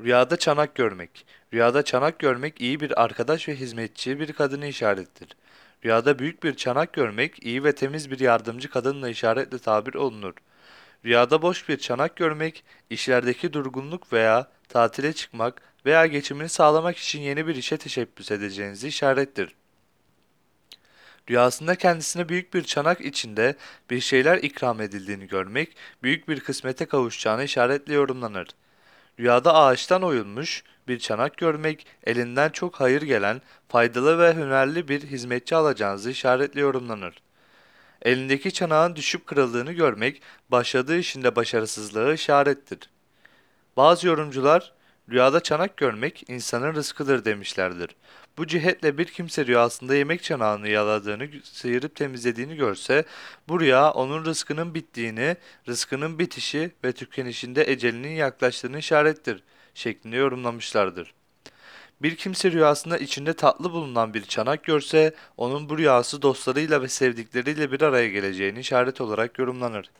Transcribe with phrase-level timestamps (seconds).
[0.00, 1.26] Rüyada çanak görmek.
[1.52, 5.28] Rüyada çanak görmek iyi bir arkadaş ve hizmetçi bir kadını işarettir.
[5.84, 10.34] Rüyada büyük bir çanak görmek iyi ve temiz bir yardımcı kadınla işaretle tabir olunur.
[11.04, 17.46] Rüyada boş bir çanak görmek, işlerdeki durgunluk veya tatile çıkmak veya geçimini sağlamak için yeni
[17.46, 19.54] bir işe teşebbüs edeceğinizi işarettir.
[21.30, 23.56] Rüyasında kendisine büyük bir çanak içinde
[23.90, 28.48] bir şeyler ikram edildiğini görmek, büyük bir kısmete kavuşacağını işaretle yorumlanır.
[29.20, 35.56] Rüyada ağaçtan oyulmuş bir çanak görmek, elinden çok hayır gelen, faydalı ve hünerli bir hizmetçi
[35.56, 37.22] alacağınızı işaretle yorumlanır.
[38.02, 42.78] Elindeki çanağın düşüp kırıldığını görmek, başladığı işinde başarısızlığı işarettir.
[43.76, 44.72] Bazı yorumcular,
[45.10, 47.96] rüyada çanak görmek insanın rızkıdır demişlerdir.
[48.38, 53.04] Bu cihetle bir kimse rüyasında yemek çanağını yaladığını, sıyırıp temizlediğini görse,
[53.48, 55.36] bu rüya onun rızkının bittiğini,
[55.68, 59.42] rızkının bitişi ve tükenişinde ecelinin yaklaştığını işarettir
[59.74, 61.14] şeklinde yorumlamışlardır.
[62.02, 67.72] Bir kimse rüyasında içinde tatlı bulunan bir çanak görse, onun bu rüyası dostlarıyla ve sevdikleriyle
[67.72, 69.90] bir araya geleceğini işaret olarak yorumlanır.